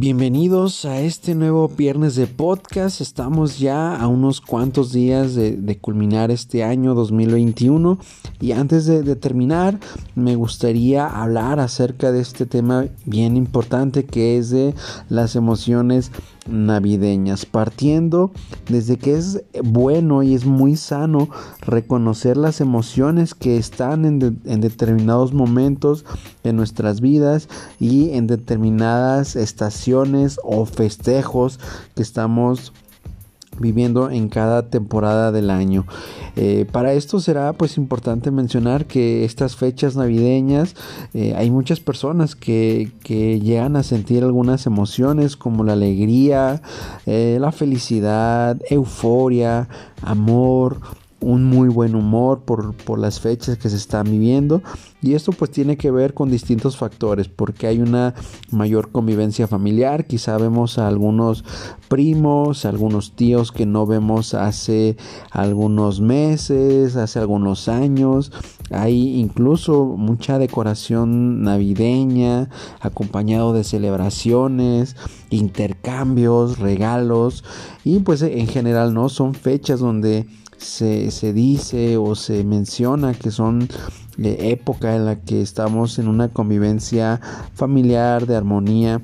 Bienvenidos 0.00 0.84
a 0.84 1.00
este 1.00 1.34
nuevo 1.34 1.66
viernes 1.66 2.14
de 2.14 2.28
podcast. 2.28 3.00
Estamos 3.00 3.58
ya 3.58 3.96
a 3.96 4.06
unos 4.06 4.40
cuantos 4.40 4.92
días 4.92 5.34
de, 5.34 5.78
culminar 5.80 6.30
este 6.30 6.62
año 6.62 6.94
2021 6.94 7.98
y 8.40 8.52
antes 8.52 8.86
de, 8.86 9.16
terminar 9.16 9.80
me 10.14 10.36
gustaría 10.36 11.04
hablar 11.04 11.58
acerca 11.58 12.12
de 12.12 12.20
este 12.20 12.46
tema 12.46 12.86
bien 13.06 13.36
importante 13.36 14.04
que 14.04 14.38
es 14.38 14.50
de 14.50 14.72
las 15.08 15.34
emociones 15.34 16.12
navideñas, 16.48 17.46
partiendo 17.46 18.30
desde 18.68 18.96
que 18.96 19.16
es 19.16 19.42
bueno 19.62 20.22
y 20.22 20.34
es 20.34 20.44
muy 20.44 20.76
sano 20.76 21.28
reconocer 21.60 22.36
las 22.36 22.60
emociones 22.60 23.34
que 23.34 23.56
están 23.56 24.04
en, 24.04 24.40
en 24.44 24.60
determinados 24.60 25.32
momentos 25.32 26.04
de 26.42 26.52
nuestras 26.52 27.00
vidas 27.00 27.48
y 27.78 28.10
en 28.10 28.26
determinadas 28.26 29.36
estaciones 29.36 30.38
o 30.42 30.64
festejos 30.66 31.60
que 31.94 32.02
estamos 32.02 32.72
viviendo 33.60 34.10
en 34.10 34.28
cada 34.28 34.68
temporada 34.70 35.32
del 35.32 35.50
año. 35.50 35.86
Eh, 36.36 36.66
para 36.70 36.92
esto 36.92 37.20
será 37.20 37.52
pues 37.52 37.76
importante 37.76 38.30
mencionar 38.30 38.86
que 38.86 39.24
estas 39.24 39.56
fechas 39.56 39.96
navideñas 39.96 40.76
eh, 41.14 41.34
hay 41.36 41.50
muchas 41.50 41.80
personas 41.80 42.36
que, 42.36 42.92
que, 43.02 43.40
llegan 43.40 43.76
a 43.76 43.82
sentir 43.82 44.22
algunas 44.22 44.66
emociones 44.66 45.36
como 45.36 45.64
la 45.64 45.72
alegría, 45.72 46.62
eh, 47.06 47.38
la 47.40 47.52
felicidad, 47.52 48.60
euforia, 48.70 49.68
amor, 50.02 50.78
un 51.20 51.44
muy 51.44 51.68
buen 51.68 51.94
humor 51.94 52.40
por, 52.44 52.74
por, 52.74 52.98
las 52.98 53.20
fechas 53.20 53.58
que 53.58 53.68
se 53.68 53.76
están 53.76 54.10
viviendo. 54.10 54.62
Y 55.02 55.14
esto 55.14 55.32
pues 55.32 55.50
tiene 55.50 55.76
que 55.76 55.90
ver 55.90 56.14
con 56.14 56.30
distintos 56.30 56.76
factores 56.76 57.28
porque 57.28 57.66
hay 57.66 57.80
una 57.80 58.14
mayor 58.50 58.90
convivencia 58.90 59.46
familiar. 59.46 60.06
Quizá 60.06 60.36
vemos 60.38 60.78
a 60.78 60.88
algunos 60.88 61.44
primos 61.88 62.64
algunos 62.64 63.12
tíos 63.12 63.50
que 63.50 63.66
no 63.66 63.86
vemos 63.86 64.34
hace 64.34 64.96
algunos 65.30 66.00
meses 66.00 66.96
hace 66.96 67.18
algunos 67.18 67.68
años. 67.68 68.32
Hay 68.70 69.18
incluso 69.18 69.84
mucha 69.84 70.38
decoración 70.38 71.42
navideña 71.42 72.50
acompañado 72.80 73.52
de 73.52 73.64
celebraciones 73.64 74.96
intercambios 75.30 76.58
regalos. 76.58 77.44
Y 77.84 78.00
pues 78.00 78.22
en 78.22 78.46
general 78.46 78.94
no 78.94 79.08
son 79.08 79.34
fechas 79.34 79.80
donde 79.80 80.26
se, 80.58 81.32
dice 81.32 81.96
o 81.96 82.14
se 82.14 82.44
menciona 82.44 83.14
que 83.14 83.30
son 83.30 83.68
de 84.16 84.50
época 84.50 84.96
en 84.96 85.06
la 85.06 85.16
que 85.16 85.40
estamos 85.40 85.98
en 85.98 86.08
una 86.08 86.28
convivencia 86.28 87.20
familiar 87.54 88.26
de 88.26 88.36
armonía 88.36 89.00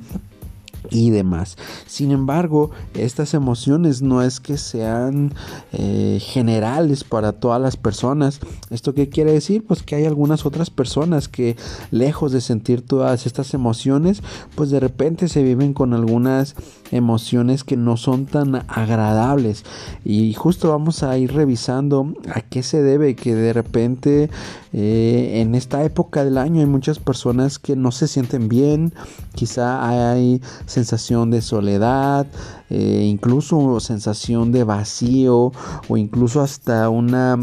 y 0.90 1.10
demás. 1.10 1.56
Sin 1.86 2.10
embargo, 2.10 2.70
estas 2.94 3.34
emociones 3.34 4.02
no 4.02 4.22
es 4.22 4.40
que 4.40 4.58
sean 4.58 5.32
eh, 5.72 6.18
generales 6.20 7.04
para 7.04 7.32
todas 7.32 7.60
las 7.60 7.76
personas. 7.76 8.40
¿Esto 8.70 8.94
qué 8.94 9.08
quiere 9.08 9.32
decir? 9.32 9.64
Pues 9.66 9.82
que 9.82 9.96
hay 9.96 10.04
algunas 10.04 10.46
otras 10.46 10.70
personas 10.70 11.28
que 11.28 11.56
lejos 11.90 12.32
de 12.32 12.40
sentir 12.40 12.82
todas 12.82 13.26
estas 13.26 13.54
emociones, 13.54 14.22
pues 14.54 14.70
de 14.70 14.80
repente 14.80 15.28
se 15.28 15.42
viven 15.42 15.74
con 15.74 15.94
algunas 15.94 16.54
emociones 16.90 17.64
que 17.64 17.76
no 17.76 17.96
son 17.96 18.26
tan 18.26 18.54
agradables. 18.68 19.64
Y 20.04 20.34
justo 20.34 20.70
vamos 20.70 21.02
a 21.02 21.16
ir 21.18 21.32
revisando 21.32 22.14
a 22.32 22.40
qué 22.40 22.62
se 22.62 22.82
debe 22.82 23.16
que 23.16 23.34
de 23.34 23.52
repente 23.52 24.30
eh, 24.72 25.40
en 25.40 25.54
esta 25.54 25.84
época 25.84 26.24
del 26.24 26.38
año 26.38 26.60
hay 26.60 26.66
muchas 26.66 26.98
personas 26.98 27.58
que 27.58 27.76
no 27.76 27.92
se 27.92 28.08
sienten 28.08 28.48
bien, 28.48 28.92
quizá 29.34 30.10
hay 30.10 30.40
sensación 30.74 31.30
de 31.30 31.40
soledad, 31.40 32.26
eh, 32.70 33.04
incluso 33.06 33.80
sensación 33.80 34.52
de 34.52 34.64
vacío 34.64 35.52
o 35.88 35.96
incluso 35.96 36.40
hasta 36.40 36.88
una 36.88 37.38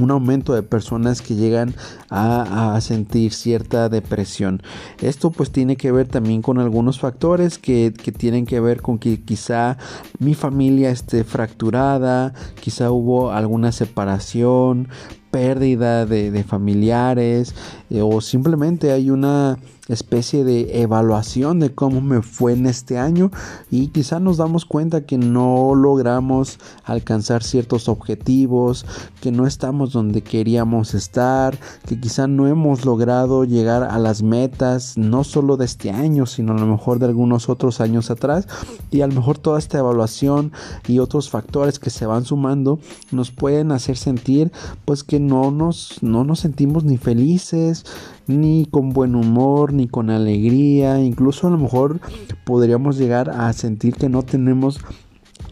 un 0.00 0.10
aumento 0.10 0.54
de 0.54 0.62
personas 0.62 1.20
que 1.20 1.34
llegan 1.34 1.74
a, 2.08 2.78
sentir 2.80 3.34
cierta 3.34 3.90
depresión. 3.90 4.62
Esto 5.02 5.30
pues 5.30 5.50
tiene 5.50 5.76
que 5.76 5.92
ver 5.92 6.08
también 6.08 6.40
con 6.40 6.58
algunos 6.58 6.98
factores 6.98 7.58
que, 7.58 7.92
que, 7.92 8.10
tienen 8.10 8.46
que 8.46 8.58
ver 8.58 8.80
con 8.80 8.98
que 8.98 9.20
quizá 9.20 9.76
mi 10.18 10.34
familia 10.34 10.90
esté 10.90 11.24
fracturada, 11.24 12.32
quizá 12.58 12.90
hubo 12.90 13.32
alguna 13.32 13.70
separación, 13.70 14.88
pérdida 15.32 16.06
de, 16.06 16.44
familiares 16.44 17.54
eh, 17.90 18.02
o 18.02 18.20
simplemente 18.20 18.92
hay 18.92 19.10
una 19.10 19.58
especie 19.88 20.44
de 20.44 20.82
evaluación 20.82 21.58
de 21.58 21.74
cómo 21.74 22.00
me 22.00 22.22
fue 22.22 22.52
en 22.52 22.66
este 22.66 22.98
año 22.98 23.30
y 23.70 23.88
quizá 23.88 24.20
nos 24.20 24.36
damos 24.36 24.64
cuenta 24.64 25.04
que 25.06 25.18
no 25.18 25.74
logramos 25.74 26.58
alcanzar 26.84 27.42
ciertos 27.42 27.88
objetivos, 27.88 28.86
que 29.20 29.32
no 29.32 29.46
estamos 29.46 29.92
donde 29.92 30.22
queríamos 30.22 30.94
estar, 30.94 31.58
que 31.86 31.98
quizá 31.98 32.26
no 32.28 32.46
hemos 32.46 32.84
logrado 32.84 33.44
llegar 33.44 33.82
a 33.82 33.98
las 33.98 34.22
metas, 34.22 34.96
no 34.96 35.24
solo 35.24 35.56
de 35.56 35.64
este 35.64 35.90
año, 35.90 36.26
sino 36.26 36.52
a 36.52 36.58
lo 36.58 36.66
mejor 36.66 36.98
de 36.98 37.06
algunos 37.06 37.48
otros 37.48 37.80
años 37.80 38.10
atrás. 38.10 38.46
Y 38.90 39.00
a 39.00 39.06
lo 39.06 39.14
mejor 39.14 39.38
toda 39.38 39.58
esta 39.58 39.78
evaluación 39.78 40.52
y 40.86 41.00
otros 41.00 41.28
factores 41.28 41.78
que 41.78 41.90
se 41.90 42.06
van 42.06 42.24
sumando 42.24 42.78
nos 43.10 43.30
pueden 43.30 43.72
hacer 43.72 43.96
sentir 43.96 44.52
pues 44.84 45.02
que 45.02 45.18
no 45.26 45.50
nos, 45.50 46.02
no 46.02 46.24
nos 46.24 46.40
sentimos 46.40 46.84
ni 46.84 46.98
felices, 46.98 47.84
ni 48.26 48.66
con 48.66 48.90
buen 48.90 49.14
humor, 49.14 49.72
ni 49.72 49.88
con 49.88 50.10
alegría, 50.10 51.00
incluso 51.00 51.46
a 51.46 51.50
lo 51.50 51.58
mejor 51.58 52.00
podríamos 52.44 52.98
llegar 52.98 53.30
a 53.30 53.52
sentir 53.52 53.94
que 53.94 54.08
no 54.08 54.22
tenemos 54.22 54.80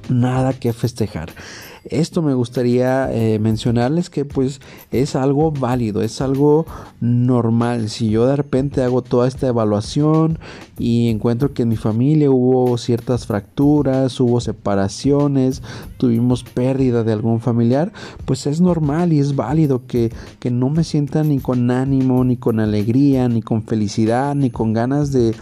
nada 0.09 0.53
que 0.53 0.72
festejar. 0.72 1.30
Esto 1.84 2.22
me 2.22 2.34
gustaría 2.34 3.10
eh, 3.12 3.38
mencionarles 3.38 4.10
que 4.10 4.24
pues 4.24 4.60
es 4.91 5.16
algo 5.16 5.50
válido, 5.50 6.02
es 6.02 6.20
algo 6.20 6.66
normal. 7.00 7.88
Si 7.88 8.10
yo 8.10 8.26
de 8.26 8.36
repente 8.36 8.82
hago 8.82 9.02
toda 9.02 9.26
esta 9.26 9.48
evaluación 9.48 10.38
y 10.78 11.08
encuentro 11.08 11.54
que 11.54 11.62
en 11.62 11.70
mi 11.70 11.76
familia 11.76 12.30
hubo 12.30 12.76
ciertas 12.76 13.26
fracturas, 13.26 14.20
hubo 14.20 14.41
separaciones, 14.41 15.62
tuvimos 15.96 16.44
pérdida 16.44 17.04
de 17.04 17.12
algún 17.12 17.41
familiar, 17.41 17.92
pues 18.24 18.47
es 18.47 18.60
normal 18.60 19.12
y 19.12 19.20
es 19.20 19.34
válido 19.34 19.86
que, 19.86 20.12
que 20.38 20.50
no 20.50 20.68
me 20.68 20.84
sienta 20.84 21.22
ni 21.22 21.38
con 21.38 21.70
ánimo, 21.70 22.24
ni 22.24 22.36
con 22.36 22.60
alegría, 22.60 23.28
ni 23.28 23.42
con 23.42 23.62
felicidad, 23.62 24.34
ni 24.34 24.50
con 24.50 24.72
ganas 24.72 25.12
de 25.12 25.34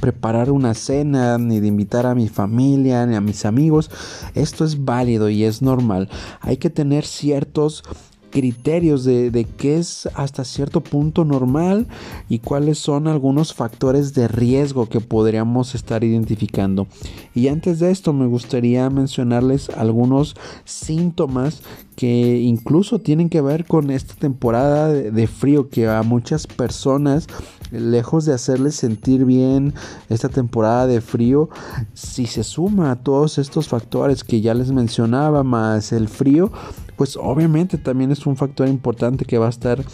preparar 0.00 0.50
una 0.50 0.74
cena, 0.74 1.38
ni 1.38 1.60
de 1.60 1.68
invitar 1.68 2.06
a 2.06 2.14
mi 2.14 2.28
familia, 2.28 3.06
ni 3.06 3.14
a 3.14 3.20
mis 3.20 3.44
amigos. 3.44 3.90
Esto 4.34 4.64
es 4.64 4.84
válido 4.84 5.28
y 5.28 5.44
es 5.44 5.62
normal. 5.62 6.08
Hay 6.40 6.56
que 6.56 6.70
tener 6.70 7.04
ciertos 7.04 7.84
criterios 8.30 9.04
de, 9.04 9.30
de, 9.30 9.44
qué 9.44 9.78
es 9.78 10.08
hasta 10.14 10.44
cierto 10.44 10.80
punto 10.80 11.24
normal 11.24 11.86
y 12.28 12.40
cuáles 12.40 12.78
son 12.78 13.08
algunos 13.08 13.54
factores 13.54 14.14
de 14.14 14.28
riesgo 14.28 14.88
que 14.88 15.00
podríamos 15.00 15.74
estar 15.74 16.04
identificando. 16.04 16.86
Y 17.34 17.48
antes 17.48 17.78
de 17.78 17.90
esto 17.90 18.12
me 18.12 18.26
gustaría 18.26 18.88
mencionarles 18.90 19.70
algunos 19.70 20.36
síntomas 20.64 21.62
que 21.96 22.40
incluso 22.42 23.00
tienen 23.00 23.30
que 23.30 23.40
ver 23.40 23.64
con 23.64 23.90
esta 23.90 24.14
temporada 24.14 24.92
de, 24.92 25.26
frío 25.26 25.70
que 25.70 25.88
a 25.88 26.02
muchas 26.02 26.46
personas 26.46 27.26
lejos 27.72 28.26
de 28.26 28.34
hacerles 28.34 28.76
sentir 28.76 29.24
bien 29.24 29.74
esta 30.08 30.28
temporada 30.28 30.86
de 30.86 31.00
frío 31.00 31.48
si 31.94 32.26
se 32.26 32.44
suma 32.44 32.92
a 32.92 32.96
todos 32.96 33.38
estos 33.38 33.68
factores 33.68 34.22
que 34.22 34.40
ya 34.40 34.54
les 34.54 34.70
mencionaba 34.70 35.42
más 35.42 35.92
el 35.92 36.08
frío 36.08 36.52
pues 36.96 37.16
obviamente 37.16 37.78
también 37.78 38.10
es 38.10 38.26
un 38.26 38.36
factor 38.36 38.68
importante 38.68 39.24
que 39.24 39.38
va 39.38 39.46
a 39.46 39.50
estar 39.50 39.84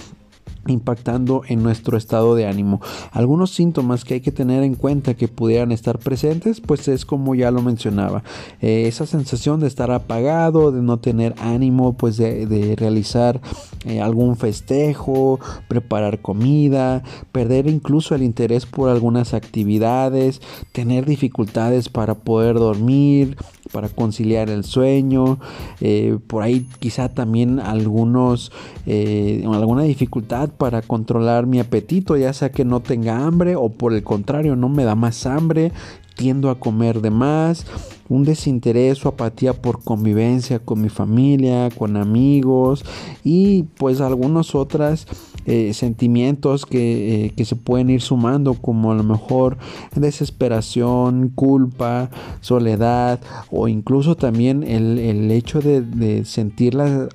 impactando 0.66 1.42
en 1.48 1.62
nuestro 1.62 1.96
estado 1.96 2.34
de 2.34 2.46
ánimo. 2.46 2.80
Algunos 3.10 3.50
síntomas 3.50 4.04
que 4.04 4.14
hay 4.14 4.20
que 4.20 4.32
tener 4.32 4.62
en 4.62 4.74
cuenta 4.74 5.14
que 5.14 5.28
pudieran 5.28 5.72
estar 5.72 5.98
presentes, 5.98 6.60
pues 6.60 6.88
es 6.88 7.04
como 7.04 7.34
ya 7.34 7.50
lo 7.50 7.62
mencionaba, 7.62 8.22
eh, 8.60 8.84
esa 8.86 9.06
sensación 9.06 9.60
de 9.60 9.66
estar 9.66 9.90
apagado, 9.90 10.72
de 10.72 10.82
no 10.82 10.98
tener 10.98 11.34
ánimo, 11.38 11.94
pues 11.94 12.16
de, 12.16 12.76
realizar 12.78 13.40
eh, 13.84 14.00
algún 14.00 14.36
festejo, 14.36 15.40
preparar 15.68 16.20
comida, 16.20 17.02
perder 17.32 17.66
incluso 17.66 18.14
el 18.14 18.22
interés 18.22 18.66
por 18.66 18.88
algunas 18.88 19.34
actividades, 19.34 20.40
tener 20.72 21.06
dificultades 21.06 21.88
para 21.88 22.14
poder 22.14 22.56
dormir, 22.56 23.36
para 23.72 23.88
conciliar 23.88 24.50
el 24.50 24.64
sueño, 24.64 25.38
eh, 25.80 26.18
por 26.26 26.42
ahí 26.42 26.66
quizá 26.78 27.08
también 27.08 27.58
algunos, 27.58 28.52
alguna 28.86 29.82
dificultad 29.82 30.51
para 30.56 30.82
controlar 30.82 31.46
mi 31.46 31.60
apetito, 31.60 32.16
ya 32.16 32.32
sea 32.32 32.52
que 32.52 32.64
no 32.64 32.80
tenga 32.80 33.24
hambre 33.26 33.56
o 33.56 33.68
por 33.68 33.92
el 33.92 34.02
contrario 34.02 34.56
no 34.56 34.68
me 34.68 34.84
da 34.84 34.94
más 34.94 35.26
hambre, 35.26 35.72
tiendo 36.14 36.50
a 36.50 36.58
comer 36.58 37.00
de 37.00 37.10
más, 37.10 37.66
un 38.08 38.24
desinterés 38.24 39.04
o 39.04 39.08
apatía 39.08 39.54
por 39.54 39.82
convivencia 39.82 40.58
con 40.58 40.82
mi 40.82 40.88
familia, 40.88 41.70
con 41.70 41.96
amigos 41.96 42.84
y 43.24 43.64
pues 43.76 44.00
algunas 44.00 44.54
otras 44.54 45.06
eh, 45.46 45.72
sentimientos 45.74 46.66
que, 46.66 47.26
eh, 47.26 47.30
que, 47.30 47.44
se 47.44 47.56
pueden 47.56 47.90
ir 47.90 48.00
sumando 48.00 48.54
como 48.54 48.92
a 48.92 48.94
lo 48.94 49.02
mejor 49.02 49.56
desesperación, 49.96 51.30
culpa, 51.34 52.10
soledad 52.40 53.20
o 53.50 53.66
incluso 53.66 54.14
también 54.14 54.62
el, 54.62 54.98
el 54.98 55.30
hecho 55.30 55.60
de, 55.60 55.80
de 55.80 56.24
sentir 56.24 56.74
la 56.74 57.08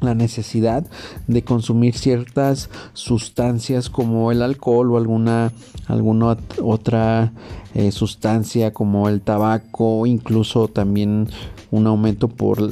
la 0.00 0.14
necesidad 0.14 0.86
de 1.26 1.42
consumir 1.42 1.96
ciertas 1.96 2.70
sustancias 2.92 3.90
como 3.90 4.30
el 4.32 4.42
alcohol 4.42 4.92
o 4.92 4.96
alguna, 4.96 5.52
alguna 5.86 6.36
otra 6.62 7.32
eh, 7.74 7.92
sustancia 7.92 8.72
como 8.72 9.08
el 9.08 9.20
tabaco, 9.20 10.06
incluso 10.06 10.68
también 10.68 11.28
un 11.70 11.86
aumento 11.86 12.28
por 12.28 12.70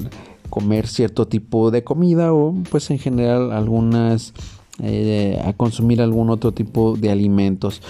comer 0.51 0.87
cierto 0.87 1.27
tipo 1.27 1.71
de 1.71 1.85
comida 1.85 2.33
o 2.33 2.55
pues 2.71 2.91
en 2.91 2.99
general 2.99 3.53
algunas 3.53 4.33
eh, 4.83 5.41
a 5.45 5.53
consumir 5.55 6.01
algún 6.03 6.31
otro 6.31 6.53
tipo 6.53 6.97
de 6.97 7.11
alimentos. 7.11 7.83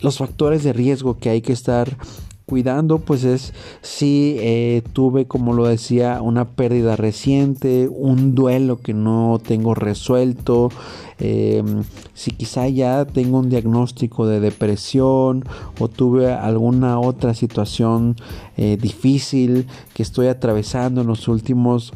Los 0.00 0.18
factores 0.18 0.62
de 0.62 0.72
riesgo 0.72 1.18
que 1.18 1.30
hay 1.30 1.40
que 1.40 1.52
estar 1.52 1.96
cuidando 2.48 2.98
pues 2.98 3.24
es 3.24 3.52
si 3.82 4.36
eh, 4.38 4.82
tuve 4.94 5.26
como 5.26 5.52
lo 5.52 5.66
decía 5.66 6.22
una 6.22 6.46
pérdida 6.46 6.96
reciente 6.96 7.88
un 7.92 8.34
duelo 8.34 8.78
que 8.78 8.94
no 8.94 9.38
tengo 9.46 9.74
resuelto 9.74 10.70
em, 11.18 11.84
si 12.14 12.30
quizá 12.30 12.66
ya 12.66 13.04
tengo 13.04 13.38
un 13.38 13.50
diagnóstico 13.50 14.26
de 14.26 14.40
depresión 14.40 15.44
o 15.78 15.88
tuve 15.88 16.32
alguna 16.32 16.98
otra 16.98 17.34
situación 17.34 18.16
eh, 18.56 18.78
difícil 18.80 19.66
que 19.92 20.02
estoy 20.02 20.28
atravesando 20.28 21.02
en 21.02 21.06
los 21.06 21.28
últimos 21.28 21.92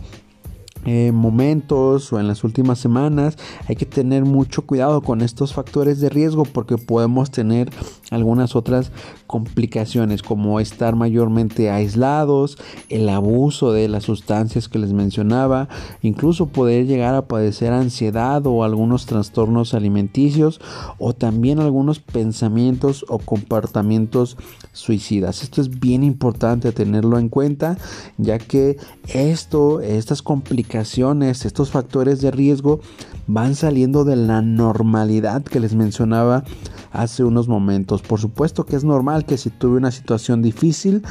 eh, 0.85 1.13
momentos 1.13 2.13
o 2.13 2.19
en 2.19 2.27
las 2.27 2.43
últimas 2.43 2.79
semanas 2.79 3.37
hay 3.69 3.77
que 3.77 3.87
tener 3.87 4.25
mucho 4.25 4.63
cuidado 4.63 5.01
con 5.03 5.21
estos 5.21 5.55
factores 5.55 6.01
de 6.01 6.09
riesgo 6.09 6.45
porque 6.45 6.77
podemos 6.77 7.31
tener 7.31 7.71
algunas 8.11 8.57
otras 8.57 8.91
complicaciones 9.27 10.23
como 10.23 10.61
estar 10.61 10.95
mayormente 10.97 11.71
aislados, 11.71 12.59
el 12.89 13.09
abuso 13.09 13.73
de 13.73 13.89
las 13.89 14.05
sustancias 14.05 14.69
que 14.69 14.79
les 14.79 14.93
mencionaba, 14.93 15.69
incluso 16.03 16.47
poder 16.47 16.87
llegar 16.87 17.15
a 17.15 17.29
padecer 17.29 17.73
ansiedad 17.73 18.47
o 18.47 18.65
algunos 18.65 19.07
trastornos 19.07 19.75
alimenticios 19.75 20.61
o 20.99 21.15
también 21.15 21.61
algunos 21.61 22.01
pensamientos 22.01 23.07
o 23.09 23.19
comportamientos 23.19 24.37
suicidas. 24.73 25.43
Esto 25.43 25.61
es 25.61 25.81
bien 25.81 26.03
importante 26.03 26.73
tenerlo 26.73 27.19
en 27.19 27.29
cuenta 27.29 27.79
ya 28.19 28.39
que 28.39 28.77
esto, 29.09 29.81
estas 29.81 30.23
complicaciones, 30.23 30.72
estos 30.81 31.71
factores 31.71 32.21
de 32.21 32.31
riesgo 32.31 32.81
van 33.27 33.55
saliendo 33.55 34.05
de 34.05 34.17
la 34.17 34.43
normalidad 34.43 35.43
que 35.43 35.61
les 35.61 35.75
mencionaba 35.75 36.45
hace 36.93 37.25
unos 37.25 37.49
momentos. 37.49 38.03
Por 38.03 38.21
supuesto 38.21 38.65
que 38.67 38.77
es 38.77 38.85
normal 38.85 39.25
que 39.25 39.39
si 39.39 39.51
tuve 39.51 39.79
una 39.79 39.91
situación 39.91 40.43
difícil, 40.43 41.03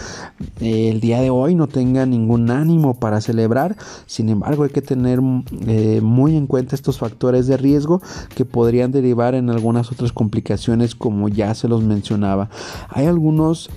el 0.60 1.00
día 1.00 1.22
de 1.22 1.30
hoy 1.30 1.56
no 1.56 1.68
tenga 1.68 2.06
ningún 2.06 2.52
ánimo 2.52 2.94
para 2.94 3.22
celebrar. 3.22 3.76
Sin 4.06 4.30
embargo, 4.30 4.64
hay 4.64 4.70
que 4.70 4.82
tener 4.82 5.20
eh, 5.68 6.02
muy 6.02 6.36
en 6.36 6.48
cuenta 6.48 6.76
estos 6.76 7.00
factores 7.00 7.48
de 7.48 7.58
riesgo 7.58 8.02
que 8.36 8.46
podrían 8.46 8.92
derivar 8.92 9.36
en 9.36 9.50
algunas 9.50 9.92
otras 9.92 10.12
complicaciones 10.12 10.96
como 10.96 11.30
ya 11.30 11.54
se 11.56 11.68
los 11.68 11.84
mencionaba. 11.84 12.50
Hay 12.90 13.06
algunos 13.08 13.70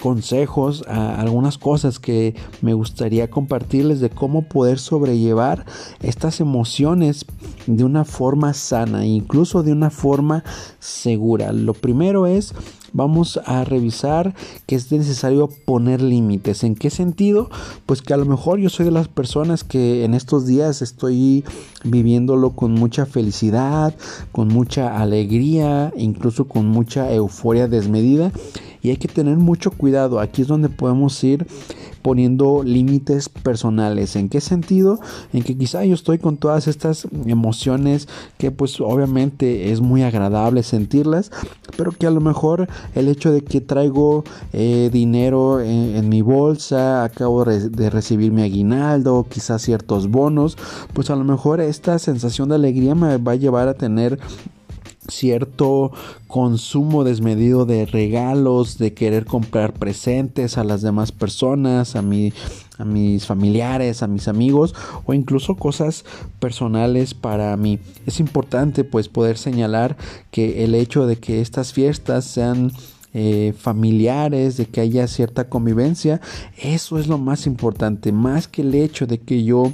consejos, 0.00 0.84
algunas 0.88 1.58
cosas 1.58 1.98
que 1.98 2.34
me 2.62 2.74
gustaría 2.74 3.30
compartirles 3.30 4.00
de 4.00 4.10
cómo 4.10 4.42
poder 4.42 4.78
sobrellevar 4.78 5.66
estas 6.00 6.40
emociones 6.40 7.24
de 7.66 7.84
una 7.84 8.04
forma 8.04 8.54
sana, 8.54 9.06
incluso 9.06 9.62
de 9.62 9.72
una 9.72 9.90
forma 9.90 10.44
segura. 10.78 11.52
Lo 11.52 11.74
primero 11.74 12.26
es 12.26 12.54
vamos 12.92 13.38
a 13.44 13.64
revisar 13.64 14.34
que 14.66 14.74
es 14.74 14.90
necesario 14.90 15.48
poner 15.66 16.00
límites. 16.00 16.64
¿En 16.64 16.74
qué 16.74 16.90
sentido? 16.90 17.50
Pues 17.86 18.02
que 18.02 18.14
a 18.14 18.16
lo 18.16 18.24
mejor 18.24 18.58
yo 18.58 18.70
soy 18.70 18.86
de 18.86 18.92
las 18.92 19.08
personas 19.08 19.64
que 19.64 20.04
en 20.04 20.14
estos 20.14 20.46
días 20.46 20.82
estoy 20.82 21.44
viviéndolo 21.84 22.50
con 22.50 22.72
mucha 22.72 23.06
felicidad, 23.06 23.94
con 24.32 24.48
mucha 24.48 25.00
alegría, 25.00 25.92
incluso 25.96 26.48
con 26.48 26.66
mucha 26.66 27.12
euforia 27.12 27.68
desmedida 27.68 28.32
y 28.82 28.90
hay 28.90 28.96
que 28.96 29.08
tener 29.08 29.36
mucho 29.36 29.70
cuidado. 29.70 30.20
Aquí 30.20 30.42
es 30.42 30.48
donde 30.48 30.68
podemos 30.68 31.22
ir 31.24 31.46
poniendo 32.02 32.62
límites 32.62 33.28
personales. 33.28 34.16
¿En 34.16 34.28
qué 34.28 34.40
sentido? 34.40 35.00
En 35.32 35.42
que 35.42 35.56
quizá 35.56 35.84
yo 35.84 35.94
estoy 35.94 36.18
con 36.18 36.36
todas 36.36 36.68
estas 36.68 37.06
emociones 37.26 38.08
que 38.38 38.50
pues 38.50 38.80
obviamente 38.80 39.72
es 39.72 39.80
muy 39.80 40.02
agradable 40.02 40.62
sentirlas, 40.62 41.30
pero 41.76 41.92
que 41.92 42.06
a 42.06 42.10
lo 42.10 42.20
mejor 42.20 42.68
el 42.94 43.08
hecho 43.08 43.32
de 43.32 43.42
que 43.42 43.60
traigo 43.60 44.24
eh, 44.52 44.90
dinero 44.92 45.60
en, 45.60 46.08
mi 46.08 46.22
bolsa, 46.22 47.04
acabo 47.04 47.44
de 47.44 47.90
recibir 47.90 48.32
mi 48.32 48.42
aguinaldo, 48.42 49.26
quizás 49.28 49.62
ciertos 49.62 50.08
bonos, 50.08 50.56
pues 50.94 51.10
a 51.10 51.16
lo 51.16 51.24
mejor 51.24 51.60
esta 51.60 51.98
sensación 51.98 52.48
de 52.48 52.54
alegría 52.54 52.94
me 52.94 53.18
va 53.18 53.32
a 53.32 53.36
llevar 53.36 53.68
a 53.68 53.74
tener 53.74 54.18
cierto 55.08 55.92
consumo 56.26 57.02
desmedido 57.02 57.64
de 57.64 57.86
regalos, 57.86 58.78
de 58.78 58.94
querer 58.94 59.24
comprar 59.24 59.72
presentes 59.72 60.58
a 60.58 60.64
las 60.64 60.82
demás 60.82 61.12
personas, 61.12 61.96
a 61.96 62.02
a 62.78 62.84
mis 62.84 63.26
familiares, 63.26 64.02
a 64.02 64.06
mis 64.06 64.28
amigos 64.28 64.74
o 65.04 65.12
incluso 65.12 65.56
cosas 65.56 66.04
personales 66.38 67.12
para 67.12 67.56
mí. 67.56 67.80
Es 68.06 68.20
importante 68.20 68.84
pues 68.84 69.08
poder 69.08 69.36
señalar 69.36 69.96
que 70.30 70.64
el 70.64 70.74
hecho 70.74 71.06
de 71.06 71.16
que 71.16 71.40
estas 71.40 71.72
fiestas 71.72 72.24
sean 72.24 72.72
eh, 73.14 73.54
familiares, 73.58 74.56
de 74.56 74.66
que 74.66 74.80
haya 74.80 75.06
cierta 75.08 75.48
convivencia, 75.48 76.20
eso 76.56 76.98
es 76.98 77.08
lo 77.08 77.18
más 77.18 77.46
importante, 77.46 78.12
más 78.12 78.46
que 78.46 78.62
el 78.62 78.74
hecho 78.74 79.06
de 79.06 79.18
que 79.18 79.42
yo 79.44 79.72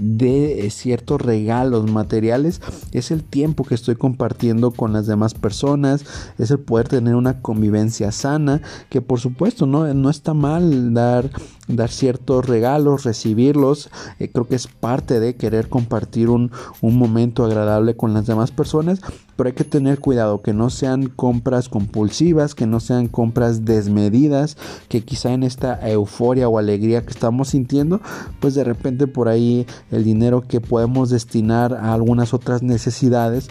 de 0.00 0.66
eh, 0.66 0.70
ciertos 0.70 1.20
regalos 1.20 1.90
materiales 1.90 2.60
es 2.92 3.10
el 3.10 3.24
tiempo 3.24 3.64
que 3.64 3.74
estoy 3.74 3.96
compartiendo 3.96 4.70
con 4.70 4.92
las 4.92 5.06
demás 5.06 5.34
personas, 5.34 6.04
es 6.38 6.50
el 6.50 6.60
poder 6.60 6.88
tener 6.88 7.14
una 7.14 7.40
convivencia 7.40 8.12
sana, 8.12 8.62
que 8.88 9.00
por 9.00 9.20
supuesto 9.20 9.66
no, 9.66 9.92
no 9.94 10.10
está 10.10 10.34
mal 10.34 10.94
dar, 10.94 11.30
dar 11.68 11.90
ciertos 11.90 12.46
regalos, 12.46 13.04
recibirlos, 13.04 13.90
eh, 14.18 14.30
creo 14.30 14.48
que 14.48 14.56
es 14.56 14.66
parte 14.66 15.20
de 15.20 15.36
querer 15.36 15.68
compartir 15.68 16.30
un, 16.30 16.50
un 16.80 16.96
momento 16.96 17.44
agradable 17.44 17.96
con 17.96 18.14
las 18.14 18.26
demás 18.26 18.50
personas, 18.50 19.00
pero 19.36 19.48
hay 19.48 19.54
que 19.54 19.64
tener 19.64 20.00
cuidado 20.00 20.42
que 20.42 20.52
no 20.52 20.68
sean 20.70 21.08
compras 21.08 21.68
compulsivas, 21.68 22.54
que 22.54 22.66
no 22.66 22.80
sean 22.80 23.06
compras 23.06 23.64
desmedidas, 23.64 24.56
que 24.88 25.04
quizá 25.04 25.32
en 25.32 25.44
esta 25.44 25.88
euforia 25.88 26.48
o 26.48 26.58
alegría 26.58 27.02
que 27.02 27.10
estamos 27.10 27.50
sintiendo, 27.50 28.00
pues 28.40 28.54
de 28.54 28.64
repente 28.64 29.06
por 29.06 29.28
ahí 29.28 29.66
el 29.92 30.02
dinero 30.02 30.42
que 30.42 30.60
podemos 30.60 31.10
destinar 31.10 31.74
a 31.74 31.94
algunas 31.94 32.34
otras 32.34 32.62
necesidades 32.62 33.48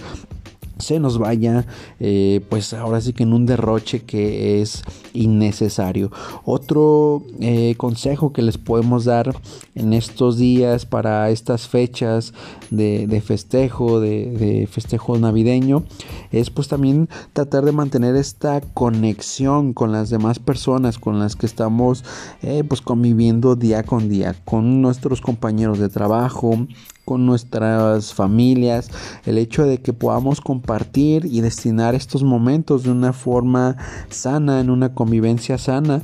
se 0.79 1.00
nos 1.00 1.17
vaya 1.17 1.65
eh, 2.00 2.41
pues 2.50 2.74
ahora 2.74 3.01
sí 3.01 3.13
que 3.13 3.24
en 3.24 3.34
un 3.34 3.46
derroche 3.46 4.01
que 4.01 4.62
es 4.62 4.84
innecesario. 5.13 6.12
Otro 6.46 7.24
eh, 7.39 7.75
consejo 7.77 8.34
que 8.34 8.41
les 8.41 8.57
podemos 8.57 9.05
dar 9.05 9.36
en 9.75 9.93
estos 9.93 10.38
días 10.38 10.86
para 10.86 11.29
estas 11.29 11.67
fechas 11.67 12.34
de, 12.69 13.22
festejo 13.25 14.00
de, 14.00 14.67
festejo 14.72 15.17
navideño 15.17 15.84
es 16.31 16.50
pues 16.50 16.67
también 16.67 17.10
tratar 17.34 17.65
de 17.65 17.72
mantener 17.72 18.15
esta 18.15 18.62
conexión 18.62 19.74
con 19.74 19.91
las 19.91 20.10
demás 20.10 20.39
personas 20.39 21.00
con 21.00 21.19
las 21.19 21.36
que 21.36 21.46
estamos 21.46 22.03
eh, 22.41 22.63
pues 22.67 22.81
conviviendo 22.81 23.55
día 23.55 23.84
con 23.84 24.10
día 24.10 24.36
con 24.46 24.81
nuestros 24.81 25.22
compañeros 25.22 25.79
de 25.79 25.89
trabajo 25.89 26.67
con 27.07 27.25
nuestras 27.25 28.13
familias, 28.13 28.91
el 29.25 29.37
hecho 29.37 29.65
de 29.65 29.77
que 29.77 29.93
podamos 29.93 30.41
compartir 30.41 31.23
y 31.23 31.39
destinar 31.39 31.95
estos 31.95 32.21
momentos 32.21 32.83
de 32.83 32.91
una 32.91 33.13
forma 33.13 33.77
sana, 34.09 34.59
en 34.59 34.69
una 34.69 34.93
convivencia 34.93 35.57
sana, 35.57 36.01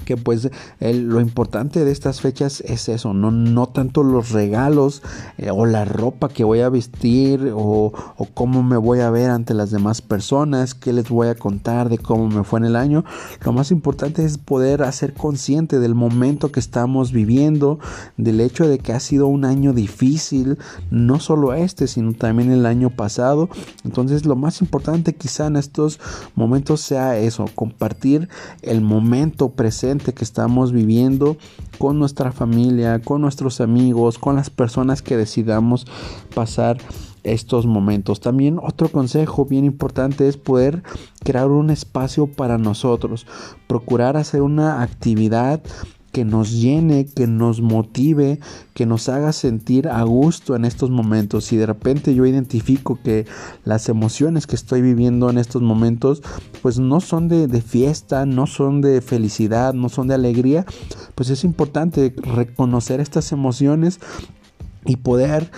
que 0.00 0.16
pues 0.16 0.50
lo 0.80 1.20
importante 1.20 1.84
de 1.84 1.92
estas 1.92 2.20
fechas 2.20 2.62
es 2.66 2.88
eso, 2.88 3.14
no, 3.14 3.30
no 3.30 3.68
tanto 3.68 4.02
los 4.02 4.30
regalos 4.30 5.02
eh, 5.38 5.50
o 5.50 5.66
la 5.66 5.84
ropa 5.84 6.28
que 6.28 6.44
voy 6.44 6.60
a 6.60 6.68
vestir 6.68 7.52
o, 7.54 7.92
o, 8.16 8.26
cómo 8.34 8.62
me 8.62 8.76
voy 8.76 9.00
a 9.00 9.10
ver 9.10 9.30
ante 9.30 9.54
las 9.54 9.70
demás 9.70 10.02
personas, 10.02 10.74
qué 10.74 10.92
les 10.92 11.08
voy 11.08 11.28
a 11.28 11.34
contar 11.34 11.88
de 11.88 11.98
cómo 11.98 12.28
me 12.28 12.44
fue 12.44 12.60
en 12.60 12.66
el 12.66 12.76
año. 12.76 13.04
Lo 13.44 13.52
más 13.52 13.70
importante 13.70 14.24
es 14.24 14.38
poder 14.38 14.82
hacer 14.82 15.14
consciente 15.14 15.78
del 15.78 15.94
momento 15.94 16.52
que 16.52 16.60
estamos 16.60 17.12
viviendo, 17.12 17.78
del 18.16 18.40
hecho 18.40 18.68
de 18.68 18.78
que 18.78 18.92
ha 18.92 19.00
sido 19.00 19.26
un 19.26 19.44
año 19.44 19.72
difícil, 19.72 20.58
no 20.90 21.20
solo 21.20 21.54
este, 21.54 21.86
sino 21.86 22.12
también 22.14 22.50
el 22.50 22.66
año 22.66 22.90
pasado. 22.90 23.48
Entonces 23.84 24.24
lo 24.24 24.36
más 24.36 24.60
importante 24.60 25.14
quizá 25.14 25.46
en 25.46 25.56
estos 25.56 26.00
momentos 26.34 26.80
sea 26.80 27.18
eso, 27.18 27.46
compartir 27.54 28.28
el 28.62 28.80
momento 28.80 29.50
presente 29.50 29.89
que 29.98 30.24
estamos 30.24 30.72
viviendo 30.72 31.36
con 31.78 31.98
nuestra 31.98 32.32
familia, 32.32 33.00
con 33.00 33.20
nuestros 33.20 33.60
amigos, 33.60 34.18
con 34.18 34.36
las 34.36 34.50
personas 34.50 35.02
que 35.02 35.16
decidamos 35.16 35.86
pasar 36.34 36.78
estos 37.22 37.66
momentos. 37.66 38.20
También 38.20 38.58
otro 38.62 38.88
consejo 38.88 39.44
bien 39.44 39.64
importante 39.64 40.28
es 40.28 40.36
poder 40.36 40.82
crear 41.24 41.48
un 41.48 41.70
espacio 41.70 42.26
para 42.26 42.58
nosotros, 42.58 43.26
procurar 43.66 44.16
hacer 44.16 44.42
una 44.42 44.82
actividad 44.82 45.60
que 46.12 46.24
nos 46.24 46.52
llene, 46.52 47.06
que 47.06 47.26
nos 47.26 47.60
motive, 47.60 48.40
que 48.74 48.86
nos 48.86 49.08
haga 49.08 49.32
sentir 49.32 49.88
a 49.88 50.02
gusto 50.02 50.56
en 50.56 50.64
estos 50.64 50.90
momentos. 50.90 51.44
Si 51.44 51.56
de 51.56 51.66
repente 51.66 52.14
yo 52.14 52.26
identifico 52.26 52.98
que 53.02 53.26
las 53.64 53.88
emociones 53.88 54.46
que 54.46 54.56
estoy 54.56 54.82
viviendo 54.82 55.30
en 55.30 55.38
estos 55.38 55.62
momentos, 55.62 56.22
pues 56.62 56.78
no 56.78 57.00
son 57.00 57.28
de, 57.28 57.48
fiesta, 57.60 58.26
no 58.26 58.46
son 58.46 58.80
de 58.80 59.00
felicidad, 59.00 59.74
no 59.74 59.88
son 59.88 60.08
de 60.08 60.14
alegría, 60.14 60.66
pues 61.14 61.30
es 61.30 61.44
importante 61.44 62.14
reconocer 62.16 63.00
estas 63.00 63.32
emociones 63.32 64.00
y 64.84 64.96
poder 64.96 65.50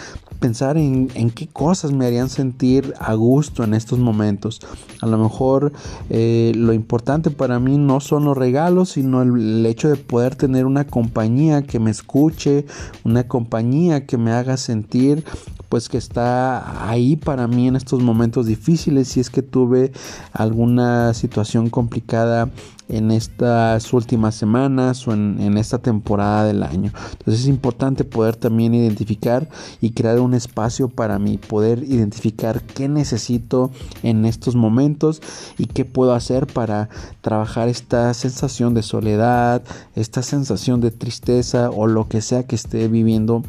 pensar 0.42 0.76
en, 0.76 1.08
qué 1.30 1.46
cosas 1.46 1.92
me 1.92 2.04
harían 2.04 2.28
sentir 2.28 2.94
a 2.98 3.14
gusto 3.14 3.62
en 3.62 3.74
estos 3.74 4.00
momentos. 4.00 4.60
A 5.00 5.06
lo 5.06 5.16
mejor 5.16 5.72
eh, 6.10 6.52
lo 6.56 6.72
importante 6.72 7.30
para 7.30 7.60
mí 7.60 7.78
no 7.78 8.00
son 8.00 8.24
los 8.24 8.36
regalos, 8.36 8.90
sino 8.90 9.22
el, 9.22 9.64
hecho 9.64 9.88
de 9.88 9.96
poder 9.96 10.34
tener 10.34 10.66
una 10.66 10.84
compañía 10.84 11.62
que 11.62 11.78
me 11.78 11.92
escuche, 11.92 12.66
una 13.04 13.28
compañía 13.28 14.04
que 14.04 14.18
me 14.18 14.32
haga 14.32 14.56
sentir 14.56 15.24
pues 15.68 15.88
que 15.88 15.96
está 15.96 16.90
ahí 16.90 17.16
para 17.16 17.46
mí 17.46 17.66
en 17.66 17.76
estos 17.76 18.02
momentos 18.02 18.44
difíciles 18.44 19.08
si 19.08 19.20
es 19.20 19.30
que 19.30 19.40
tuve 19.40 19.90
alguna 20.34 21.14
situación 21.14 21.70
complicada 21.70 22.50
en 22.92 23.10
estas 23.10 23.92
últimas 23.92 24.34
semanas 24.34 25.08
o 25.08 25.12
en, 25.12 25.56
esta 25.56 25.78
temporada 25.78 26.44
del 26.44 26.62
año. 26.62 26.92
Entonces 27.12 27.42
es 27.42 27.48
importante 27.48 28.04
poder 28.04 28.36
también 28.36 28.74
identificar 28.74 29.48
y 29.80 29.90
crear 29.90 30.20
un 30.20 30.34
espacio 30.34 30.88
para 30.88 31.18
mí, 31.18 31.38
poder 31.38 31.82
identificar 31.82 32.62
qué 32.62 32.88
necesito 32.88 33.70
en 34.02 34.24
estos 34.24 34.54
momentos 34.54 35.20
y 35.58 35.66
qué 35.66 35.84
puedo 35.84 36.14
hacer 36.14 36.46
para 36.46 36.88
trabajar 37.22 37.68
esta 37.68 38.12
sensación 38.14 38.74
de 38.74 38.82
soledad, 38.82 39.62
esta 39.94 40.22
sensación 40.22 40.80
de 40.80 40.90
tristeza 40.90 41.70
o 41.70 41.86
lo 41.86 42.08
que 42.08 42.20
sea 42.20 42.46
que 42.46 42.56
esté 42.56 42.88
viviendo 42.88 43.42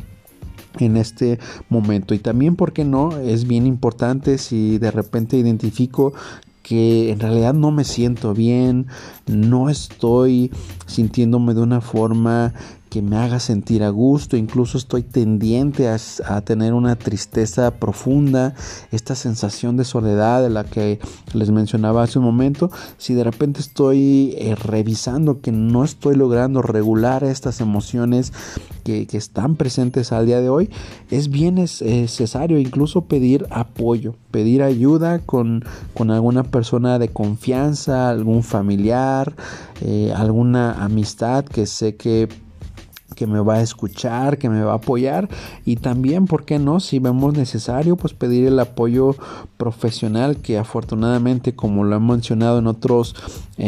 en 0.79 0.97
este 0.97 1.39
momento 1.69 2.13
y 2.13 2.19
también 2.19 2.55
porque 2.55 2.83
no 2.83 3.17
es 3.17 3.45
bien 3.47 3.67
importante 3.67 4.37
si 4.37 4.77
de 4.79 4.89
repente 4.89 5.37
identifico 5.37 6.13
que 6.63 7.11
en 7.11 7.19
realidad 7.19 7.53
no 7.53 7.71
me 7.71 7.83
siento 7.83 8.33
bien, 8.33 8.87
no 9.27 9.69
estoy 9.69 10.51
sintiéndome 10.87 11.53
de 11.53 11.61
una 11.61 11.81
forma 11.81 12.53
que 12.93 13.01
me 13.01 13.17
haga 13.17 13.39
sentir 13.39 13.83
a 13.83 13.89
gusto, 13.89 14.37
incluso 14.37 14.77
estoy 14.77 15.01
tendiente 15.01 15.89
a, 15.89 16.41
tener 16.41 16.75
una 16.75 16.95
tristeza 16.95 17.71
profunda, 17.71 18.53
esta 18.91 19.15
sensación 19.15 19.77
de 19.77 19.83
soledad 19.83 20.43
de 20.43 20.51
la 20.51 20.63
que 20.63 20.99
les 21.33 21.49
mencionaba 21.49 22.03
hace 22.03 22.19
un 22.19 22.25
momento, 22.25 22.69
si 22.99 23.15
de 23.15 23.23
repente 23.23 23.61
estoy 23.61 24.35
eh, 24.37 24.53
revisando 24.53 25.41
que 25.41 25.51
no 25.51 25.83
estoy 25.83 26.15
logrando 26.15 26.61
regular 26.61 27.23
estas 27.23 27.61
emociones 27.61 28.31
que, 28.83 29.07
están 29.13 29.55
presentes 29.55 30.11
al 30.11 30.27
día 30.27 30.39
de 30.39 30.49
hoy, 30.49 30.69
es 31.09 31.29
bien 31.29 31.55
necesario 31.55 32.59
incluso 32.59 33.05
pedir 33.05 33.47
apoyo, 33.49 34.13
pedir 34.29 34.61
ayuda 34.61 35.17
con, 35.17 35.63
con 35.95 36.11
alguna 36.11 36.43
persona 36.43 36.99
de 36.99 37.09
confianza, 37.09 38.09
algún 38.09 38.43
familiar, 38.43 39.33
eh, 39.81 40.13
alguna 40.15 40.83
amistad 40.83 41.43
que 41.45 41.65
sé 41.65 41.95
que 41.95 42.42
que 43.13 43.27
me 43.27 43.39
va 43.39 43.55
a 43.55 43.61
escuchar, 43.61 44.37
que 44.37 44.49
me 44.49 44.63
va 44.63 44.73
a 44.73 44.75
apoyar 44.75 45.29
y 45.65 45.77
también, 45.77 46.25
¿por 46.25 46.45
qué 46.45 46.59
no? 46.59 46.79
Si 46.79 46.99
vemos 46.99 47.33
necesario, 47.33 47.95
pues 47.95 48.13
pedir 48.13 48.47
el 48.47 48.59
apoyo 48.59 49.15
profesional 49.57 50.37
que 50.37 50.57
afortunadamente, 50.57 51.55
como 51.55 51.83
lo 51.83 51.95
he 51.95 51.99
mencionado 51.99 52.59
en 52.59 52.67
otros 52.67 53.15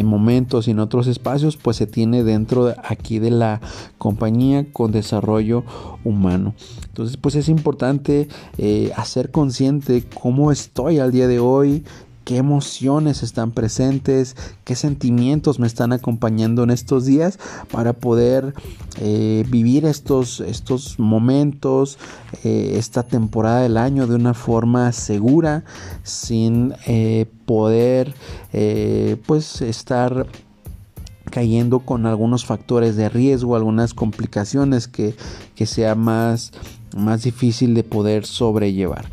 momentos 0.04 0.68
y 0.68 0.72
en 0.72 0.80
otros 0.80 1.08
espacios, 1.08 1.58
pues 1.58 1.78
se 1.78 1.88
tiene 1.88 2.24
dentro 2.24 2.66
de 2.66 2.76
aquí 2.84 3.20
de 3.20 3.32
la 3.32 3.62
compañía 3.98 4.66
con 4.72 4.92
desarrollo 4.92 5.64
humano. 6.04 6.54
Entonces, 6.88 7.18
pues 7.18 7.36
es 7.36 7.50
importante 7.50 8.28
eh, 8.58 8.92
hacer 8.96 9.32
consciente 9.32 10.04
cómo 10.22 10.52
estoy 10.52 11.00
al 11.00 11.12
día 11.12 11.28
de 11.28 11.40
hoy, 11.40 11.84
qué 12.26 12.38
emociones 12.38 13.24
están 13.24 13.52
presentes, 13.52 14.36
qué 14.66 14.76
sentimientos 14.76 15.60
me 15.60 15.68
están 15.68 15.94
acompañando 15.94 16.64
en 16.64 16.72
estos 16.72 17.06
días 17.06 17.40
para 17.72 17.94
poder 17.94 18.54
eh, 19.00 19.46
vivir 19.48 19.86
estos, 19.86 20.42
estos 20.42 21.00
momentos, 21.00 21.98
eh, 22.44 22.74
esta 22.78 23.04
temporada 23.04 23.62
del 23.62 23.78
año 23.78 24.08
de 24.08 24.16
una 24.16 24.34
forma 24.34 24.92
segura, 24.92 25.64
sin 26.04 26.74
eh, 26.88 27.28
poder 27.46 28.14
pues 29.28 29.62
estar 29.62 30.26
cayendo 31.30 31.80
con 31.80 32.06
algunos 32.06 32.46
factores 32.46 32.96
de 32.96 33.10
riesgo, 33.10 33.56
algunas 33.56 33.94
complicaciones 33.94 34.88
que, 34.88 35.16
que 35.56 35.66
sea 35.66 35.94
más, 35.94 36.54
más 36.96 37.24
difícil 37.24 37.74
de 37.74 37.84
poder 37.84 38.26
sobrellevar. 38.26 39.06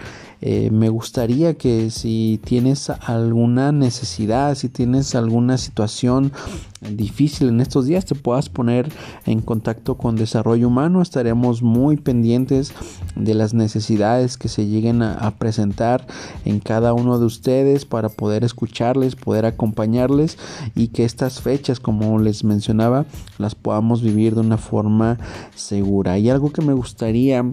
Eh, 0.45 0.71
me 0.73 0.89
gustaría 0.89 1.55
que 1.55 1.91
si 1.91 2.41
tienes 2.45 2.91
alguna 2.91 3.71
necesidad, 3.71 4.57
si 4.57 4.69
tienes 4.69 5.15
alguna 5.15 5.57
situación 5.57 6.33
difícil 6.81 7.49
en 7.49 7.61
estos 7.61 7.87
días, 7.87 8.05
te 8.05 8.17
puedas 8.17 8.49
poner 8.49 8.93
en 9.25 9.41
contacto 9.41 9.97
con 9.97 10.17
Desarrollo 10.17 10.67
Humano. 10.67 11.01
Estaremos 11.01 11.63
muy 11.63 11.97
pendientes 11.97 12.73
de 13.15 13.35
las 13.35 13.55
necesidades 13.55 14.37
que 14.37 14.49
se 14.49 14.67
lleguen 14.67 15.03
a, 15.03 15.33
presentar 15.39 16.07
en 16.45 16.59
cada 16.59 16.93
uno 16.93 17.21
de 17.21 17.25
ustedes 17.25 17.85
para 17.85 18.09
poder 18.09 18.43
escucharles, 18.43 19.15
poder 19.15 19.47
acompañarles 19.47 20.39
y 20.75 20.89
que 20.89 21.05
estas 21.05 21.41
fechas, 21.41 21.79
como 21.79 22.19
les 22.19 22.43
mencionaba, 22.43 23.07
las 23.39 23.55
podamos 23.55 24.03
vivir 24.03 24.35
de 24.35 24.41
una 24.41 24.59
forma 24.59 25.19
segura. 25.55 26.19
Y 26.19 26.31
algo 26.31 26.53
que 26.53 26.63
me 26.63 26.75
gustaría 26.75 27.45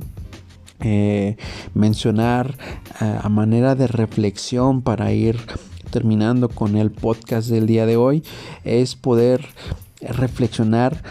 eh, 0.82 1.38
mencionar 1.74 2.58
eh, 3.02 3.20
a 3.22 3.30
manera 3.30 3.76
de 3.76 3.88
reflexión 3.88 4.82
para 4.82 5.12
ir 5.12 5.38
terminando 5.92 6.50
con 6.50 6.78
el 6.78 6.92
podcast 6.92 7.50
del 7.50 7.68
día 7.68 7.86
de 7.86 7.98
hoy 7.98 8.24
es 8.64 8.96
poder 8.96 9.46
reflexionar 10.02 11.02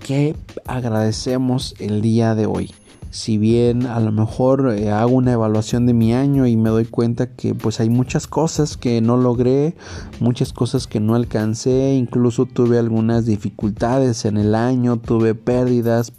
qué 0.00 0.36
agradecemos 0.66 1.74
el 1.78 2.02
día 2.02 2.34
de 2.34 2.46
hoy. 2.46 2.72
Si 3.10 3.38
bien 3.38 3.86
a 3.86 3.98
lo 3.98 4.12
mejor 4.12 4.72
eh, 4.72 4.90
hago 4.90 5.16
una 5.16 5.32
evaluación 5.32 5.84
de 5.84 5.94
mi 5.94 6.14
año 6.14 6.46
y 6.46 6.56
me 6.56 6.70
doy 6.70 6.84
cuenta 6.84 7.34
que 7.34 7.56
pues 7.56 7.80
hay 7.80 7.90
muchas 7.90 8.28
cosas 8.28 8.76
que 8.76 9.00
no 9.00 9.16
logré, 9.16 9.74
muchas 10.20 10.52
cosas 10.52 10.86
que 10.86 11.00
no 11.00 11.16
alcancé, 11.16 11.94
incluso 11.94 12.46
tuve 12.46 12.78
algunas 12.78 13.26
dificultades 13.26 14.24
en 14.26 14.36
el 14.36 14.54
año, 14.54 14.96
tuve 14.98 15.34
pérdidas, 15.34 16.12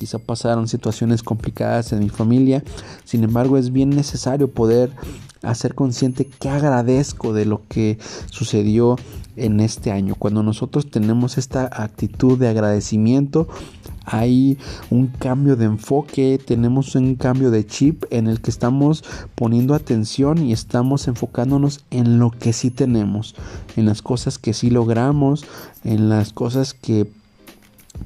quizá 0.00 0.18
pasaron 0.18 0.66
situaciones 0.66 1.22
complicadas 1.22 1.92
en 1.92 1.98
mi 1.98 2.08
familia, 2.08 2.64
sin 3.04 3.22
embargo 3.22 3.58
es 3.58 3.70
bien 3.70 3.90
necesario 3.90 4.50
poder 4.50 4.90
hacer 5.42 5.74
consciente 5.74 6.24
que 6.24 6.48
agradezco 6.48 7.34
de 7.34 7.44
lo 7.44 7.60
que 7.68 7.98
sucedió 8.30 8.96
en 9.36 9.60
este 9.60 9.92
año. 9.92 10.14
Cuando 10.14 10.42
nosotros 10.42 10.90
tenemos 10.90 11.36
esta 11.36 11.68
actitud 11.70 12.38
de 12.38 12.48
agradecimiento, 12.48 13.46
hay 14.06 14.56
un 14.88 15.08
cambio 15.08 15.54
de 15.56 15.66
enfoque, 15.66 16.40
tenemos 16.42 16.94
un 16.94 17.14
cambio 17.16 17.50
de 17.50 17.66
chip 17.66 18.04
en 18.10 18.26
el 18.26 18.40
que 18.40 18.50
estamos 18.50 19.04
poniendo 19.34 19.74
atención 19.74 20.38
y 20.38 20.54
estamos 20.54 21.08
enfocándonos 21.08 21.84
en 21.90 22.18
lo 22.18 22.30
que 22.30 22.54
sí 22.54 22.70
tenemos, 22.70 23.34
en 23.76 23.84
las 23.84 24.00
cosas 24.00 24.38
que 24.38 24.54
sí 24.54 24.70
logramos, 24.70 25.44
en 25.84 26.08
las 26.08 26.32
cosas 26.32 26.72
que 26.72 27.06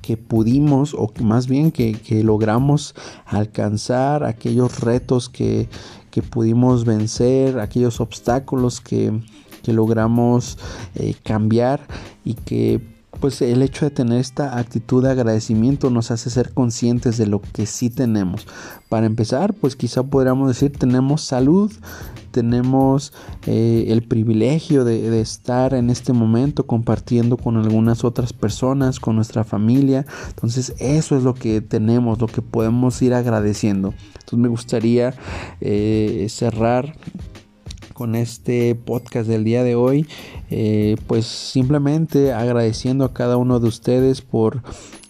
que 0.02 0.16
pudimos 0.16 0.94
o 0.94 1.10
más 1.22 1.46
bien 1.46 1.70
que, 1.70 1.98
logramos 2.22 2.94
alcanzar 3.26 4.24
aquellos 4.24 4.80
retos 4.80 5.28
que, 5.28 5.68
pudimos 6.30 6.84
vencer, 6.84 7.58
aquellos 7.58 8.00
obstáculos 8.00 8.80
que, 8.80 9.12
logramos 9.66 10.58
eh, 10.94 11.14
cambiar 11.22 11.86
y 12.22 12.34
que 12.34 12.93
pues 13.24 13.40
el 13.40 13.62
hecho 13.62 13.86
de 13.86 13.90
tener 13.90 14.20
esta 14.20 14.58
actitud 14.58 15.02
de 15.02 15.10
agradecimiento 15.10 15.88
nos 15.88 16.10
hace 16.10 16.28
ser 16.28 16.52
conscientes 16.52 17.16
de 17.16 17.26
lo 17.26 17.40
que 17.40 17.64
sí 17.64 17.88
tenemos. 17.88 18.46
Para 18.90 19.06
empezar, 19.06 19.54
pues 19.54 19.76
quizá 19.76 20.02
podríamos 20.02 20.48
decir 20.48 20.76
tenemos 20.76 21.22
salud, 21.22 21.72
tenemos 22.32 23.14
eh, 23.46 23.86
el 23.88 24.02
privilegio 24.02 24.84
de, 24.84 25.22
estar 25.22 25.72
en 25.72 25.88
este 25.88 26.12
momento 26.12 26.66
compartiendo 26.66 27.38
con 27.38 27.56
algunas 27.56 28.04
otras 28.04 28.34
personas, 28.34 29.00
con 29.00 29.16
nuestra 29.16 29.42
familia. 29.42 30.04
Entonces 30.28 30.74
eso 30.78 31.16
es 31.16 31.22
lo 31.22 31.32
que 31.32 31.62
tenemos, 31.62 32.20
lo 32.20 32.26
que 32.26 32.42
podemos 32.42 33.00
ir 33.00 33.14
agradeciendo. 33.14 33.94
Entonces 34.18 34.38
me 34.38 34.48
gustaría 34.48 35.14
eh, 35.62 36.26
cerrar 36.28 36.94
con 37.94 38.14
este 38.16 38.74
podcast 38.74 39.26
del 39.28 39.44
día 39.44 39.64
de 39.64 39.76
hoy. 39.76 40.06
Eh, 40.50 40.96
pues 41.06 41.24
simplemente 41.24 42.34
agradeciendo 42.34 43.06
a 43.06 43.14
cada 43.14 43.38
uno 43.38 43.60
de 43.60 43.68
ustedes 43.68 44.20
por 44.20 44.62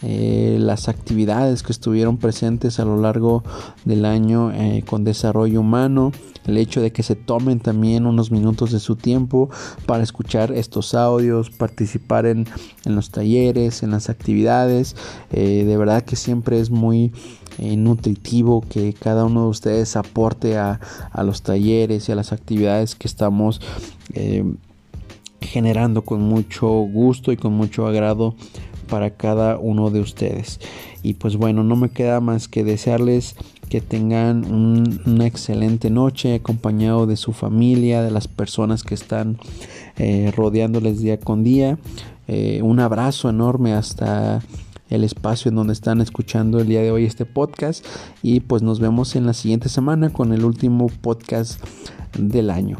eh, 0.02 0.58
las 0.60 0.88
actividades 0.88 1.64
que 1.64 1.72
estuvieron 1.72 2.18
presentes 2.18 2.78
a 2.78 2.84
lo 2.84 3.00
largo 3.00 3.42
del 3.84 4.04
año 4.04 4.52
eh, 4.52 4.84
con 4.86 5.02
desarrollo 5.02 5.60
humano 5.60 6.12
el 6.46 6.58
hecho 6.58 6.80
de 6.80 6.92
que 6.92 7.02
se 7.02 7.14
tomen 7.14 7.60
también 7.60 8.06
unos 8.06 8.30
minutos 8.30 8.70
de 8.72 8.80
su 8.80 8.96
tiempo 8.96 9.50
para 9.86 10.02
escuchar 10.02 10.52
estos 10.52 10.94
audios, 10.94 11.50
participar 11.50 12.26
en, 12.26 12.46
los 12.84 13.10
talleres, 13.10 13.82
en 13.82 13.90
las 13.90 14.10
actividades. 14.10 14.96
Eh, 15.32 15.64
de 15.64 15.76
verdad 15.76 16.02
que 16.02 16.16
siempre 16.16 16.60
es 16.60 16.70
muy 16.70 17.12
eh, 17.58 17.76
nutritivo 17.76 18.62
que 18.68 18.92
cada 18.94 19.24
uno 19.24 19.44
de 19.44 19.48
ustedes 19.48 19.94
aporte 19.96 20.56
a, 20.56 20.80
los 21.22 21.42
talleres 21.42 22.08
y 22.08 22.12
a 22.12 22.16
las 22.16 22.32
actividades 22.32 22.96
que 22.96 23.06
estamos 23.06 23.60
eh, 24.14 24.44
generando 25.40 26.02
con 26.02 26.22
mucho 26.22 26.68
gusto 26.68 27.30
y 27.30 27.36
con 27.36 27.52
mucho 27.52 27.86
agrado 27.86 28.34
para 28.88 29.10
cada 29.10 29.56
uno 29.58 29.90
de 29.90 30.00
ustedes. 30.00 30.58
Y 31.02 31.14
pues 31.14 31.36
bueno, 31.36 31.62
no 31.62 31.76
me 31.76 31.90
queda 31.90 32.20
más 32.20 32.48
que 32.48 32.64
desearles 32.64 33.36
que 33.68 33.80
tengan 33.80 34.44
una 35.06 35.26
excelente 35.26 35.90
noche 35.90 36.34
acompañado 36.34 37.06
de 37.06 37.16
su 37.16 37.32
familia, 37.32 38.02
de 38.02 38.10
las 38.10 38.26
personas 38.26 38.82
que 38.82 38.94
están 38.94 39.38
eh, 39.96 40.32
rodeándoles 40.36 41.00
día 41.00 41.20
con 41.20 41.44
día. 41.44 41.78
Un 42.26 42.80
abrazo 42.80 43.28
enorme 43.28 43.74
hasta 43.74 44.40
el 44.90 45.04
espacio 45.04 45.48
en 45.48 45.56
donde 45.56 45.72
están 45.72 46.00
escuchando 46.00 46.60
el 46.60 46.66
día 46.66 46.82
de 46.82 46.90
hoy 46.90 47.04
este 47.04 47.24
podcast 47.24 47.84
y 48.22 48.40
pues 48.40 48.62
nos 48.62 48.80
vemos 48.80 49.16
en 49.16 49.26
la 49.26 49.32
siguiente 49.32 49.68
semana 49.68 50.10
con 50.10 50.32
el 50.32 50.44
último 50.44 50.88
podcast 51.00 51.60
del 52.18 52.50
año. 52.50 52.78